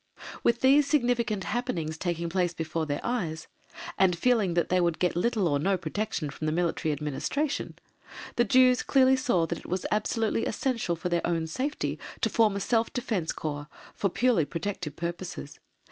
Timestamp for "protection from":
5.77-6.47